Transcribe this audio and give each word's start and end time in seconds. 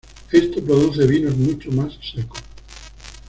Esto 0.31 0.65
produce 0.65 1.05
vinos 1.05 1.37
mucho 1.37 1.71
más 1.71 1.93
secos. 2.15 2.39